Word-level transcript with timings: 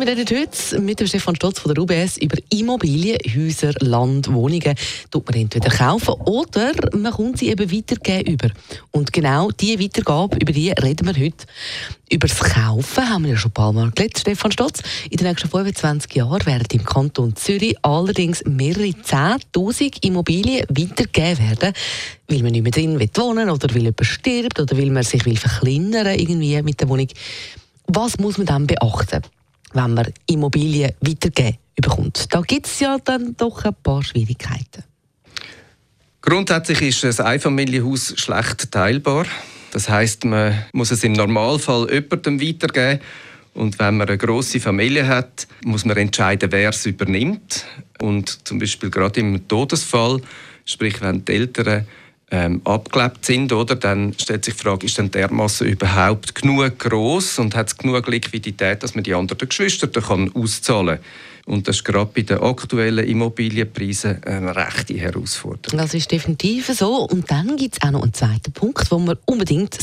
Wir 0.00 0.06
reden 0.06 0.34
heute 0.34 0.80
mit 0.80 0.98
dem 0.98 1.06
Stefan 1.06 1.36
Stotz 1.36 1.58
von 1.58 1.74
der 1.74 1.82
UBS 1.82 2.16
über 2.16 2.38
Immobilien, 2.48 3.18
Häuser, 3.36 3.74
Land, 3.80 4.32
Wohnungen. 4.32 4.74
Tut 5.10 5.28
man 5.28 5.38
entweder 5.38 5.68
kaufen 5.68 6.14
oder 6.24 6.72
man 6.96 7.12
kommt 7.12 7.36
sie 7.36 7.50
eben 7.50 7.70
weitergeben 7.70 8.32
über. 8.32 8.48
Und 8.92 9.12
genau 9.12 9.50
diese 9.50 9.78
Weitergabe, 9.78 10.38
über 10.40 10.52
die 10.52 10.70
reden 10.70 11.06
wir 11.06 11.22
heute. 11.22 11.44
Über 12.10 12.28
das 12.28 12.38
Kaufen 12.38 13.10
haben 13.10 13.24
wir 13.24 13.32
ja 13.32 13.36
schon 13.36 13.50
ein 13.50 13.52
paar 13.52 13.74
Mal 13.74 13.90
geredet, 13.90 14.20
Stefan 14.20 14.50
Stotz. 14.52 14.80
In 15.10 15.18
den 15.18 15.26
nächsten 15.26 15.50
25 15.50 16.14
Jahren 16.14 16.46
werden 16.46 16.66
im 16.72 16.84
Kanton 16.86 17.36
Zürich 17.36 17.76
allerdings 17.82 18.42
mehrere 18.46 18.84
10'000 18.84 20.02
Immobilien 20.02 20.64
weitergegeben 20.70 21.46
werden, 21.46 21.74
weil 22.26 22.42
man 22.42 22.52
nicht 22.52 22.62
mehr 22.62 22.72
drin 22.72 22.98
wohnen 22.98 23.48
will 23.48 23.52
oder 23.52 23.68
weil 23.74 23.82
jemand 23.82 24.06
stirbt 24.06 24.60
oder 24.60 24.78
weil 24.78 24.90
man 24.90 25.02
sich 25.02 25.26
will 25.26 25.36
verkleinern 25.36 26.18
irgendwie 26.18 26.62
mit 26.62 26.80
der 26.80 26.88
Wohnung. 26.88 27.08
Was 27.86 28.18
muss 28.18 28.38
man 28.38 28.46
dann 28.46 28.66
beachten? 28.66 29.24
Wenn 29.72 29.94
man 29.94 30.12
Immobilien 30.26 30.92
weitergeben 31.00 31.58
bekommt. 31.76 32.32
Da 32.32 32.40
gibt 32.42 32.66
es 32.66 32.80
ja 32.80 32.98
dann 33.02 33.36
doch 33.36 33.64
ein 33.64 33.74
paar 33.82 34.02
Schwierigkeiten. 34.02 34.84
Grundsätzlich 36.20 36.82
ist 36.82 37.20
ein 37.20 37.26
Einfamilienhaus 37.26 38.14
schlecht 38.16 38.70
teilbar. 38.70 39.24
Das 39.72 39.88
heißt, 39.88 40.24
man 40.24 40.64
muss 40.72 40.90
es 40.90 41.04
im 41.04 41.12
Normalfall 41.12 41.88
jemandem 41.90 42.40
weitergeben. 42.40 43.00
Und 43.54 43.78
wenn 43.78 43.96
man 43.96 44.08
eine 44.08 44.18
große 44.18 44.60
Familie 44.60 45.06
hat, 45.06 45.46
muss 45.64 45.84
man 45.84 45.96
entscheiden, 45.96 46.52
wer 46.52 46.70
es 46.70 46.86
übernimmt. 46.86 47.64
Und 48.00 48.46
zum 48.46 48.58
Beispiel 48.58 48.90
gerade 48.90 49.20
im 49.20 49.48
Todesfall, 49.48 50.20
sprich 50.64 51.00
wenn 51.00 51.24
die 51.24 51.32
Eltern 51.32 51.86
ähm, 52.30 52.60
abgelebt 52.64 53.24
sind, 53.24 53.52
oder, 53.52 53.76
dann 53.76 54.14
stellt 54.18 54.44
sich 54.44 54.54
die 54.54 54.60
Frage, 54.62 54.86
ist 54.86 54.98
denn 54.98 55.10
Masse 55.30 55.64
überhaupt 55.64 56.34
genug 56.34 56.78
groß 56.78 57.40
und 57.40 57.54
hat 57.54 57.68
es 57.68 57.76
genug 57.76 58.06
Liquidität, 58.06 58.82
dass 58.82 58.94
man 58.94 59.04
die 59.04 59.14
anderen 59.14 59.48
Geschwister 59.48 59.88
kann 59.88 60.32
auszahlen 60.34 60.96
kann? 60.98 61.04
Und 61.46 61.66
das 61.66 61.76
ist 61.76 61.84
gerade 61.84 62.10
bei 62.14 62.22
den 62.22 62.38
aktuellen 62.38 63.04
Immobilienpreisen 63.06 64.22
eine 64.24 64.54
rechte 64.54 64.94
Herausforderung. 64.94 65.78
Das 65.78 65.94
ist 65.94 66.12
definitiv 66.12 66.68
so. 66.68 67.06
Und 67.06 67.30
dann 67.30 67.56
gibt 67.56 67.76
es 67.76 67.82
auch 67.82 67.90
noch 67.90 68.02
einen 68.02 68.14
zweiten 68.14 68.52
Punkt, 68.52 68.90
den 68.90 69.04
man 69.04 69.16
unbedingt 69.24 69.76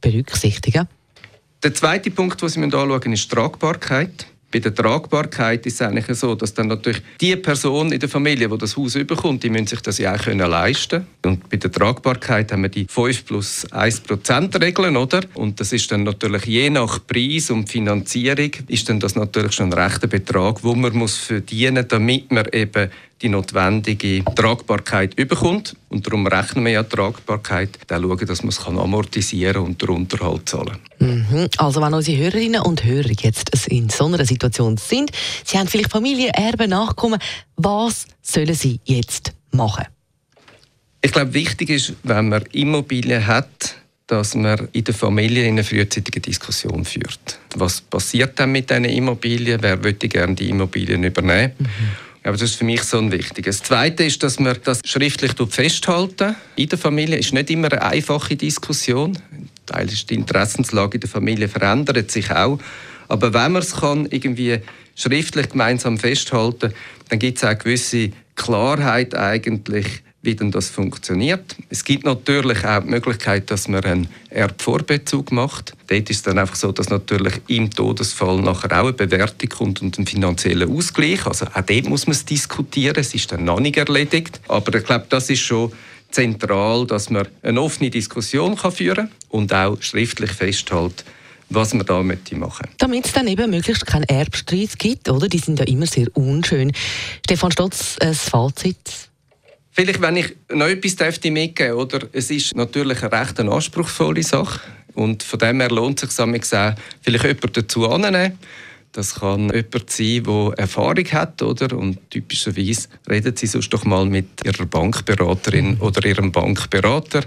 berücksichtigen 0.00 0.86
sollte. 0.86 0.88
Der 1.64 1.74
zweite 1.74 2.10
Punkt, 2.12 2.40
den 2.40 2.48
Sie 2.48 2.62
anschauen 2.62 2.88
müssen, 2.88 3.12
ist 3.12 3.24
die 3.24 3.34
Tragbarkeit. 3.34 4.26
Bei 4.50 4.60
der 4.60 4.74
Tragbarkeit 4.74 5.66
ist 5.66 5.74
es 5.74 5.82
eigentlich 5.82 6.16
so, 6.16 6.34
dass 6.34 6.54
dann 6.54 6.68
natürlich 6.68 7.02
die 7.20 7.36
Person 7.36 7.92
in 7.92 8.00
der 8.00 8.08
Familie, 8.08 8.48
die 8.48 8.56
das 8.56 8.78
Haus 8.78 8.94
überkommt, 8.94 9.42
die 9.42 9.50
müssen 9.50 9.66
sich 9.66 9.82
das 9.82 9.98
ja 9.98 10.14
auch 10.14 10.22
können 10.22 10.50
leisten 10.50 11.06
Und 11.22 11.50
bei 11.50 11.58
der 11.58 11.70
Tragbarkeit 11.70 12.50
haben 12.50 12.62
wir 12.62 12.70
die 12.70 12.86
5 12.88 13.26
plus 13.26 13.70
1 13.70 14.00
Prozent 14.00 14.58
Regeln, 14.58 14.96
oder? 14.96 15.20
Und 15.34 15.60
das 15.60 15.74
ist 15.74 15.90
dann 15.92 16.04
natürlich 16.04 16.46
je 16.46 16.70
nach 16.70 16.98
Preis 17.06 17.50
und 17.50 17.68
Finanzierung 17.68 18.50
ist 18.68 18.88
dann 18.88 19.00
das 19.00 19.16
natürlich 19.16 19.52
schon 19.52 19.70
ein 19.70 19.78
rechter 19.78 20.06
Betrag, 20.06 20.64
wo 20.64 20.74
man 20.74 20.96
muss 20.96 21.18
verdienen, 21.18 21.84
damit 21.86 22.30
man 22.32 22.46
eben 22.50 22.90
die 23.22 23.28
notwendige 23.28 24.24
Tragbarkeit 24.24 25.14
überkommt. 25.14 25.76
Und 25.88 26.06
darum 26.06 26.26
rechnen 26.26 26.64
wir 26.64 26.72
ja 26.72 26.82
die 26.82 26.94
Tragbarkeit, 26.94 27.78
dann 27.86 28.02
schauen, 28.02 28.26
dass 28.26 28.42
man 28.42 28.50
es 28.50 28.60
amortisieren 28.66 29.62
und 29.62 29.80
den 29.82 29.88
Unterhalt 29.88 30.48
zahlen 30.48 30.76
mhm. 30.98 31.48
Also 31.56 31.80
wenn 31.80 31.94
unsere 31.94 32.16
Hörerinnen 32.18 32.62
und 32.62 32.84
Hörer 32.84 33.10
jetzt 33.20 33.66
in 33.66 33.88
so 33.88 34.06
einer 34.06 34.24
Situation 34.24 34.76
sind, 34.76 35.10
sie 35.44 35.58
haben 35.58 35.68
vielleicht 35.68 35.90
Familie, 35.90 36.30
Erben, 36.34 36.70
Nachkommen, 36.70 37.20
was 37.56 38.06
sollen 38.22 38.54
sie 38.54 38.80
jetzt 38.84 39.32
machen? 39.50 39.86
Ich 41.00 41.12
glaube, 41.12 41.32
wichtig 41.34 41.70
ist, 41.70 41.94
wenn 42.02 42.28
man 42.28 42.42
Immobilien 42.52 43.26
hat, 43.26 43.76
dass 44.08 44.34
man 44.34 44.68
in 44.72 44.84
der 44.84 44.94
Familie 44.94 45.46
eine 45.46 45.62
frühzeitige 45.62 46.20
Diskussion 46.20 46.84
führt. 46.84 47.38
Was 47.56 47.80
passiert 47.80 48.38
dann 48.40 48.52
mit 48.52 48.70
diesen 48.70 48.86
Immobilien? 48.86 49.62
Wer 49.62 49.84
würde 49.84 50.08
gerne 50.08 50.34
die 50.34 50.48
Immobilien 50.48 51.04
übernehmen? 51.04 51.52
Mhm. 51.58 52.07
Aber 52.22 52.32
das 52.32 52.50
ist 52.50 52.56
für 52.56 52.64
mich 52.64 52.82
so 52.82 52.98
ein 52.98 53.12
wichtiges. 53.12 53.58
Das 53.60 53.68
Zweite 53.68 54.04
ist, 54.04 54.22
dass 54.22 54.38
man 54.38 54.56
das 54.64 54.80
schriftlich 54.84 55.32
festhalten 55.48 56.34
In 56.56 56.68
der 56.68 56.78
Familie 56.78 57.16
ist 57.16 57.32
nicht 57.32 57.50
immer 57.50 57.70
eine 57.72 57.82
einfache 57.82 58.36
Diskussion. 58.36 59.18
Teil 59.66 59.88
ist 59.88 60.10
die 60.10 60.14
Interessenslage 60.14 60.96
in 60.96 61.00
der 61.00 61.10
Familie 61.10 61.48
verändert 61.48 62.10
sich 62.10 62.30
auch. 62.30 62.58
Aber 63.08 63.32
wenn 63.32 63.52
man 63.52 63.62
es 63.62 63.76
kann, 63.76 64.06
irgendwie 64.10 64.58
schriftlich 64.94 65.50
gemeinsam 65.50 65.98
festhalten, 65.98 66.72
dann 67.08 67.18
gibt 67.18 67.38
es 67.38 67.44
auch 67.44 67.48
eine 67.48 67.58
gewisse 67.58 68.10
Klarheit 68.34 69.14
eigentlich, 69.14 70.02
wie 70.28 70.34
denn 70.34 70.50
das 70.50 70.68
funktioniert. 70.68 71.56
Es 71.70 71.84
gibt 71.84 72.04
natürlich 72.04 72.62
auch 72.62 72.82
die 72.82 72.90
Möglichkeit, 72.90 73.50
dass 73.50 73.66
man 73.66 73.82
einen 73.82 74.08
Erbvorbezug 74.28 75.32
macht. 75.32 75.72
Dort 75.86 76.10
ist 76.10 76.16
es 76.16 76.22
dann 76.22 76.38
einfach 76.38 76.54
so, 76.54 76.70
dass 76.70 76.90
natürlich 76.90 77.32
im 77.46 77.70
Todesfall 77.70 78.42
nachher 78.42 78.72
auch 78.72 78.84
eine 78.84 78.92
Bewertung 78.92 79.48
kommt 79.48 79.80
und 79.80 79.98
ein 79.98 80.06
finanzieller 80.06 80.68
Ausgleich. 80.68 81.24
Also 81.26 81.46
auch 81.46 81.62
dort 81.62 81.88
muss 81.88 82.06
man 82.06 82.12
es 82.12 82.26
diskutieren. 82.26 82.96
Es 82.98 83.14
ist 83.14 83.32
dann 83.32 83.46
noch 83.46 83.58
nicht 83.58 83.78
erledigt. 83.78 84.38
Aber 84.48 84.74
ich 84.74 84.84
glaube, 84.84 85.06
das 85.08 85.30
ist 85.30 85.40
schon 85.40 85.72
zentral, 86.10 86.86
dass 86.86 87.08
man 87.08 87.26
eine 87.42 87.62
offene 87.62 87.88
Diskussion 87.88 88.54
kann 88.54 88.72
führen 88.72 89.10
und 89.30 89.54
auch 89.54 89.80
schriftlich 89.80 90.32
festhält, 90.32 91.06
was 91.48 91.72
man 91.72 91.86
da 91.86 92.02
machen 92.02 92.38
möchte. 92.38 92.68
Damit 92.76 93.06
es 93.06 93.12
dann 93.12 93.28
eben 93.28 93.50
möglichst 93.50 93.86
keinen 93.86 94.04
Erbstreit 94.04 94.78
gibt, 94.78 95.08
oder? 95.08 95.26
Die 95.26 95.38
sind 95.38 95.58
ja 95.58 95.64
immer 95.64 95.86
sehr 95.86 96.14
unschön. 96.14 96.72
Stefan 97.24 97.50
Stotz, 97.50 97.96
ein 98.00 98.12
Fazit 98.12 99.07
Vielleicht, 99.80 100.02
wenn 100.02 100.16
ich 100.16 100.34
noch 100.52 100.66
etwas 100.66 100.96
dürfte 100.96 101.30
mitgeben 101.30 101.74
oder 101.74 102.08
Es 102.10 102.32
ist 102.32 102.56
natürlich 102.56 103.00
eine 103.00 103.12
recht 103.12 103.38
anspruchsvolle 103.38 104.24
Sache. 104.24 104.58
Und 104.94 105.22
von 105.22 105.38
dem 105.38 105.60
her 105.60 105.70
lohnt 105.70 106.02
es 106.02 106.16
sich 106.16 106.24
auch, 106.24 106.74
vielleicht 107.00 107.24
jemanden 107.24 107.52
dazu 107.52 107.88
anzunehmen. 107.88 108.36
Das 108.90 109.14
kann 109.14 109.52
jemand 109.54 109.88
sein, 109.88 110.24
der 110.24 110.54
Erfahrung 110.56 111.04
hat, 111.12 111.40
oder? 111.42 111.78
Und 111.78 112.10
typischerweise 112.10 112.88
reden 113.08 113.36
Sie 113.36 113.46
sonst 113.46 113.72
doch 113.72 113.84
mal 113.84 114.04
mit 114.04 114.26
Ihrer 114.44 114.66
Bankberaterin 114.66 115.76
oder 115.78 116.04
Ihrem 116.04 116.32
Bankberater. 116.32 117.22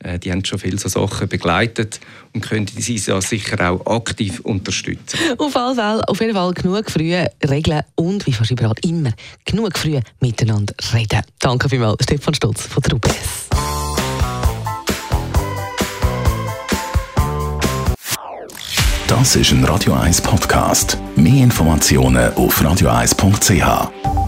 Äh, 0.00 0.18
die 0.18 0.30
haben 0.30 0.44
schon 0.44 0.58
viele 0.58 0.78
so 0.78 0.88
Sachen 0.88 1.28
begleitet 1.28 2.00
und 2.34 2.42
können 2.42 2.66
sie 2.66 2.96
ja 2.96 3.20
sicher 3.20 3.70
auch 3.70 3.86
aktiv 3.86 4.40
unterstützen. 4.40 5.18
Auf, 5.38 5.52
Fall, 5.52 6.02
auf 6.02 6.20
jeden 6.20 6.34
Fall 6.34 6.52
genug 6.52 6.90
früh 6.90 7.14
regeln 7.48 7.82
und, 7.94 8.26
wie 8.26 8.32
fast 8.32 8.50
überall 8.50 8.74
immer, 8.82 9.12
genug 9.44 9.78
früh 9.78 9.98
miteinander 10.20 10.74
reden. 10.92 11.22
Danke 11.38 11.68
vielmals, 11.68 12.04
Stefan 12.04 12.34
Stutz 12.34 12.62
von 12.66 12.82
der 12.82 12.94
UBS. 12.94 13.46
Das 19.08 19.36
ist 19.36 19.52
ein 19.52 19.64
Radio 19.64 19.94
1 19.94 20.20
Podcast. 20.20 20.98
Mehr 21.14 21.44
Informationen 21.44 22.34
auf 22.34 22.60
radio1.ch. 22.60 24.25